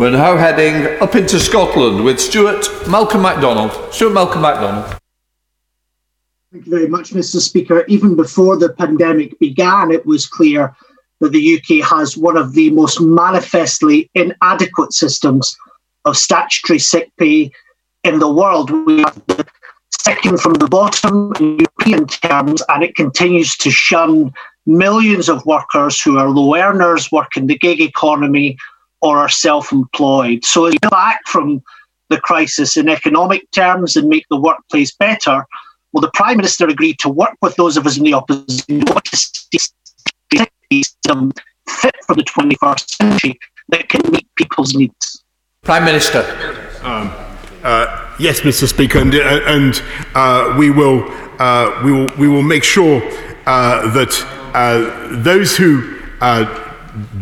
[0.00, 3.70] We're now heading up into Scotland with Stewart Malcolm McDonald.
[3.92, 4.98] Stewart Malcolm McDonald.
[6.50, 7.38] Thank you very much, Mr.
[7.38, 7.84] Speaker.
[7.86, 10.74] Even before the pandemic began, it was clear
[11.20, 15.54] that the UK has one of the most manifestly inadequate systems
[16.06, 17.52] of statutory sick pay
[18.02, 18.70] in the world.
[18.70, 19.46] We are the
[19.90, 24.32] second from the bottom in European terms, and it continues to shun
[24.64, 28.56] millions of workers who are low earners, work in the gig economy,
[29.00, 30.44] or are self employed.
[30.44, 31.62] So, as we back from
[32.08, 35.44] the crisis in economic terms and make the workplace better,
[35.92, 39.16] well, the Prime Minister agreed to work with those of us in the opposition to
[39.16, 39.58] see
[40.72, 41.32] system
[41.68, 43.38] fit for the 21st century
[43.70, 45.24] that can meet people's needs.
[45.62, 46.20] Prime Minister.
[46.82, 47.12] Um,
[47.62, 48.68] uh, yes, Mr.
[48.68, 49.82] Speaker, and, uh, and
[50.14, 51.04] uh, we will
[51.38, 53.02] uh, we will we will make sure
[53.46, 55.98] uh, that uh, those who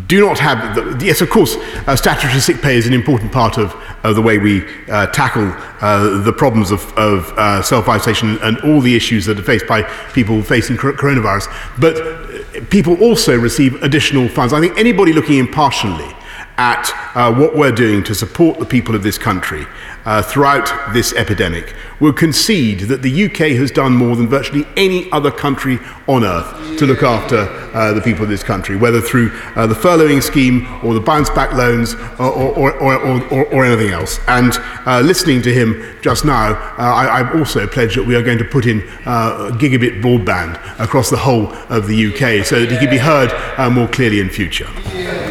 [0.07, 1.55] do not have, the, yes, of course,
[1.87, 6.23] uh, statutory sick pay is an important part of, the way we uh, tackle uh,
[6.23, 9.83] the problems of, of uh, self isolation and all the issues that are faced by
[10.13, 11.47] people facing coronavirus.
[11.79, 14.53] But people also receive additional funds.
[14.53, 16.15] I think anybody looking impartially
[16.57, 19.65] at uh, what we're doing to support the people of this country
[20.05, 25.11] uh, throughout this epidemic will concede that the UK has done more than virtually any
[25.11, 27.37] other country on earth to look after
[27.73, 31.29] uh, the people of this country, whether through uh, the furloughing scheme or the bounce
[31.29, 34.19] back loans or, or, or, or anything else.
[34.27, 34.53] And
[34.85, 38.37] uh, listening to him just now, uh, I, I've also pledged that we are going
[38.37, 42.77] to put in uh, gigabit broadband across the whole of the UK so that he
[42.77, 43.29] can be heard
[43.71, 44.65] more clearly in future.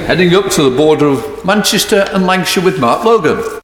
[0.07, 3.58] Heading up to the border of Manchester and Lancashire with Mark Logan.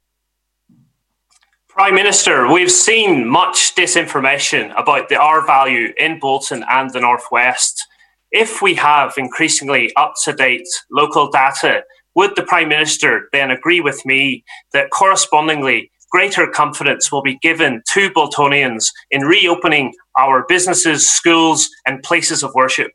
[1.75, 7.85] Prime Minister, we've seen much disinformation about the R value in Bolton and the Northwest.
[8.31, 11.83] If we have increasingly up to date local data,
[12.15, 17.83] would the Prime Minister then agree with me that correspondingly greater confidence will be given
[17.95, 22.93] to Boltonians in reopening our businesses, schools, and places of worship?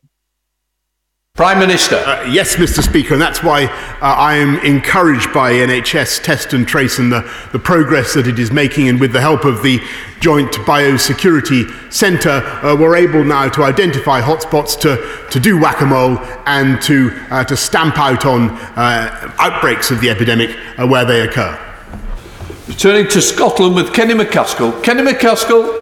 [1.40, 1.96] Prime Minister.
[1.96, 2.82] Uh, yes, Mr.
[2.82, 3.68] Speaker, and that's why uh,
[4.02, 8.52] I am encouraged by NHS Test and Trace and the, the progress that it is
[8.52, 8.90] making.
[8.90, 9.80] And with the help of the
[10.20, 15.86] Joint Biosecurity Centre, uh, we're able now to identify hotspots, to, to do whack a
[15.86, 21.06] mole, and to, uh, to stamp out on uh, outbreaks of the epidemic uh, where
[21.06, 21.58] they occur.
[22.68, 24.84] Returning to Scotland with Kenny MacAskill.
[24.84, 25.79] Kenny MacAskill.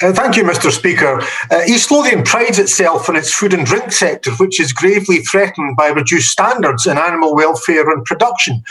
[0.00, 0.70] Uh, thank you, Mr.
[0.70, 1.20] Speaker.
[1.50, 5.76] Uh, East Lothian prides itself on its food and drink sector, which is gravely threatened
[5.76, 8.62] by reduced standards in animal welfare and production.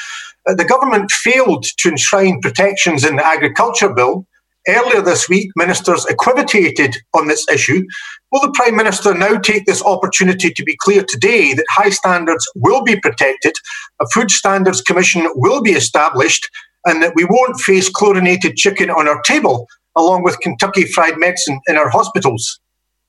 [0.47, 4.25] Uh, the government failed to enshrine protections in the Agriculture Bill.
[4.67, 7.83] Earlier this week, ministers equivocated on this issue.
[8.31, 12.47] Will the Prime Minister now take this opportunity to be clear today that high standards
[12.55, 13.53] will be protected,
[13.99, 16.49] a Food Standards Commission will be established,
[16.85, 21.59] and that we won't face chlorinated chicken on our table along with Kentucky Fried Medicine
[21.67, 22.59] in our hospitals.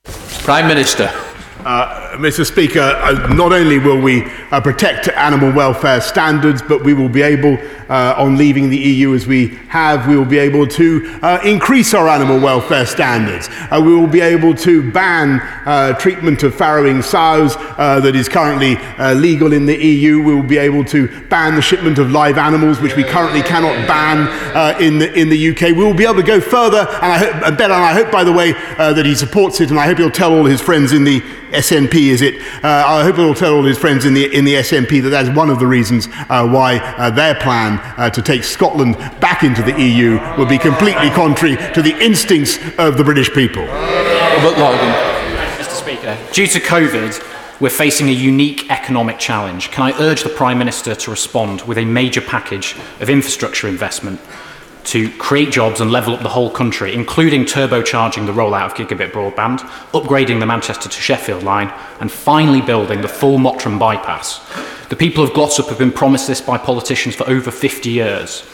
[0.05, 1.11] Prime Minister.
[1.64, 2.44] Uh, Mr.
[2.44, 7.22] Speaker, uh, not only will we uh, protect animal welfare standards, but we will be
[7.22, 7.57] able,
[7.88, 11.95] uh, on leaving the EU as we have, we will be able to uh, increase
[11.95, 13.49] our animal welfare standards.
[13.70, 15.39] Uh, we will be able to ban
[15.99, 18.74] treatment of farrowing sows that is currently
[19.14, 20.20] legal in the EU.
[20.20, 23.86] We will be able to ban the shipment of live animals, which we currently cannot
[23.86, 25.76] ban in, the, in the UK.
[25.76, 28.24] We will be able to go further, and I hope, Ben, and I hope, by
[28.24, 31.05] the way, that he supports it, and I hope he'll tell all his friends in
[31.05, 31.22] the
[31.53, 32.40] SNP, is it?
[32.64, 35.28] Uh, I hope he'll tell all his friends in the, in the SNP that that's
[35.36, 39.62] one of the reasons uh, why uh, their plan uh, to take Scotland back into
[39.62, 43.62] the EU would be completely contrary to the instincts of the British people.
[45.59, 45.72] Mr.
[45.72, 49.70] Speaker, due to COVID, we're facing a unique economic challenge.
[49.70, 54.20] Can I urge the Prime Minister to respond with a major package of infrastructure investment
[54.85, 59.12] to create jobs and level up the whole country, including turbocharging the rollout of gigabit
[59.12, 59.59] broadband,
[59.93, 64.41] upgrading the Manchester to Sheffield line, and finally building the full Mottram bypass.
[64.89, 68.45] The people of Glossop have been promised this by politicians for over 50 years.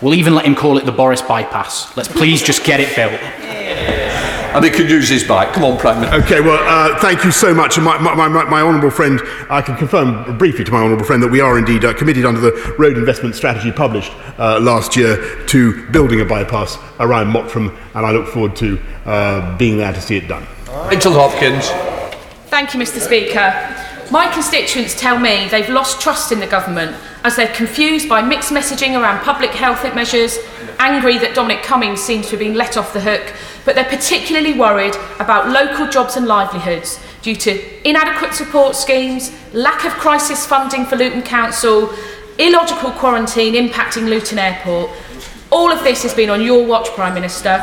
[0.00, 1.96] We'll even let him call it the Boris bypass.
[1.96, 4.07] Let's please just get it built
[4.54, 5.52] and he could use his bike.
[5.52, 6.22] Come on, Prime Minister.
[6.24, 7.76] Okay, well, uh, thank you so much.
[7.76, 9.20] And my, my, my, my honourable friend,
[9.50, 12.40] I can confirm briefly to my honourable friend that we are indeed uh, committed under
[12.40, 18.06] the road investment strategy published uh, last year to building a bypass around Mottram, and
[18.06, 20.46] I look forward to uh, being there to see it done.
[20.88, 21.68] Rachel Hopkins.
[22.50, 23.00] Thank you, Mr.
[23.00, 23.74] Speaker.
[24.10, 28.50] My constituents tell me they've lost trust in the government as they're confused by mixed
[28.50, 30.38] messaging around public health measures,
[30.78, 33.34] angry that Dominic Cummings seems to have been let off the hook,
[33.68, 39.84] but they're particularly worried about local jobs and livelihoods due to inadequate support schemes, lack
[39.84, 41.92] of crisis funding for Luton Council,
[42.38, 44.90] illogical quarantine impacting Luton Airport.
[45.50, 47.58] All of this has been on your watch, Prime Minister.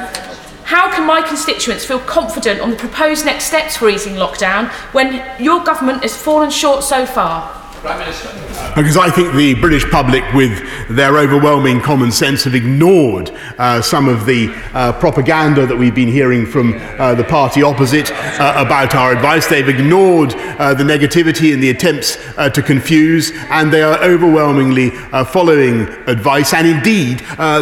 [0.65, 5.25] How can my constituents feel confident on the proposed next steps for easing lockdown when
[5.43, 7.64] your government has fallen short so far?
[7.85, 8.45] Prime Minister.
[8.75, 10.59] Because I think the British public, with
[10.89, 16.09] their overwhelming common sense, have ignored uh, some of the uh, propaganda that we've been
[16.09, 19.47] hearing from uh, the party opposite uh, about our advice.
[19.47, 24.89] They've ignored uh, the negativity and the attempts uh, to confuse, and they are overwhelmingly
[25.25, 26.53] following advice.
[26.53, 27.19] And indeed,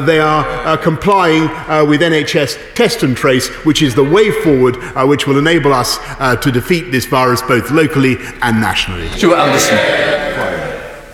[0.08, 1.44] they are complying
[1.88, 5.98] with NHS test and trace, which is the way forward, which will enable us
[6.44, 9.10] to defeat this virus both locally and nationally.
[9.10, 10.13] Stuart Anderson.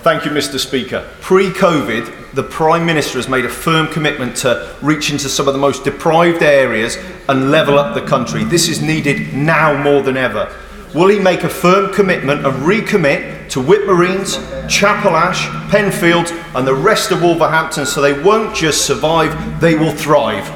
[0.02, 0.58] Thank you, Mr.
[0.58, 1.06] Speaker.
[1.20, 5.54] Pre COVID, the Prime Minister has made a firm commitment to reach into some of
[5.54, 6.98] the most deprived areas
[7.28, 8.46] and level up the country.
[8.46, 10.56] This is needed now more than ever.
[10.96, 14.38] Will he make a firm commitment and recommit to Whitmore Reans,
[14.70, 19.92] Chapel Ash, Penfield, and the rest of Wolverhampton so they won't just survive, they will
[19.92, 20.48] thrive?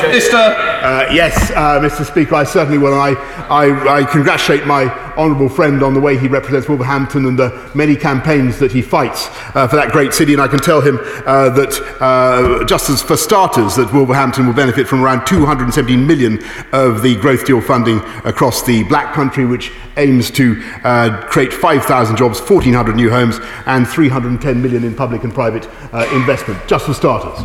[0.00, 0.36] Minister.
[0.36, 2.04] Uh, yes, uh, Mr.
[2.04, 2.94] Speaker, I certainly will.
[2.94, 3.12] I,
[3.48, 4.84] I, I congratulate my
[5.16, 9.28] honourable friend on the way he represents Wolverhampton and the many campaigns that he fights
[9.54, 10.32] uh, for that great city.
[10.32, 14.54] And I can tell him uh, that, uh, just as for starters, that Wolverhampton will
[14.54, 19.72] benefit from around 270 million of the growth deal funding across the Black Country, which
[19.96, 25.34] aims to uh, create 5,000 jobs, 1,400 new homes, and 310 million in public and
[25.34, 27.38] private uh, investment, just for starters.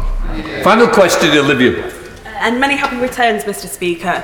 [0.64, 2.07] Final question, Olivia.
[2.39, 3.67] And many happy returns, Mr.
[3.67, 4.23] Speaker.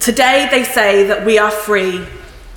[0.00, 2.06] Today they say that we are free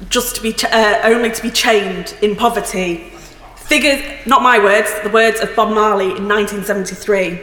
[0.09, 3.11] just to be ch- uh, only to be chained in poverty.
[3.55, 7.37] Figures, not my words, the words of Bob Marley in 1973.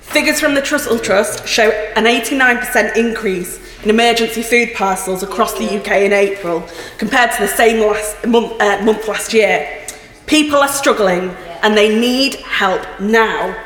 [0.00, 5.78] Figures from the Trussell Trust show an 89% increase in emergency food parcels across the
[5.78, 6.66] UK in April
[6.98, 9.86] compared to the same last month, uh, month last year.
[10.26, 11.30] People are struggling
[11.62, 13.56] and they need help now.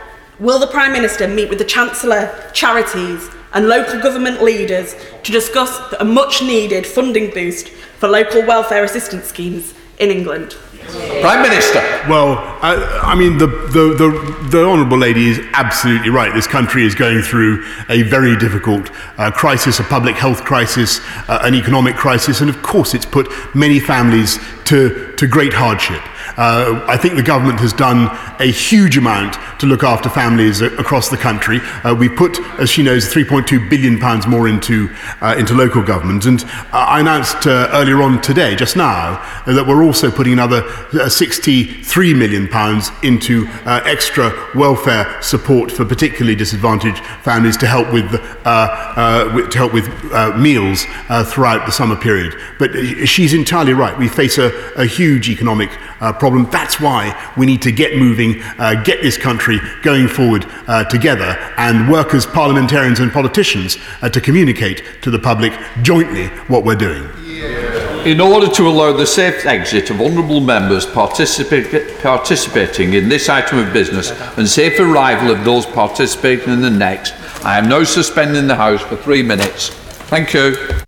[0.42, 5.94] Will the Prime Minister meet with the Chancellor, charities, and local government leaders to discuss
[6.00, 10.56] a much needed funding boost for local welfare assistance schemes in England?
[11.20, 11.78] Prime Minister.
[12.08, 12.74] Well, I,
[13.04, 16.34] I mean, the, the, the, the Honourable Lady is absolutely right.
[16.34, 21.38] This country is going through a very difficult uh, crisis, a public health crisis, uh,
[21.42, 26.02] an economic crisis, and of course, it's put many families to, to great hardship.
[26.42, 31.08] Uh, I think the government has done a huge amount to look after families across
[31.08, 31.60] the country.
[31.84, 36.26] Uh, we put, as she knows, 3.2 billion pounds more into uh, into local government,
[36.26, 40.64] and I announced uh, earlier on today, just now, that we're also putting another
[40.94, 47.92] uh, 63 million pounds into uh, extra welfare support for particularly disadvantaged families to help
[47.92, 49.86] with, to help with
[50.36, 50.86] meals
[51.26, 52.34] throughout the summer period.
[52.58, 52.72] But
[53.06, 53.96] she's entirely right.
[53.96, 55.70] We face a, a huge economic
[56.10, 56.48] problem.
[56.50, 60.84] That's why we need to get moving, uh, get this country country going forward uh,
[60.84, 66.64] together and work as parliamentarians and politicians uh, to communicate to the public jointly what
[66.64, 67.08] we're doing.
[68.06, 73.58] In order to allow the safe exit of honourable members participa participating in this item
[73.58, 78.48] of business and safe arrival of those participating in the next, I am now suspending
[78.48, 79.70] the House for three minutes.
[80.10, 80.82] Thank you.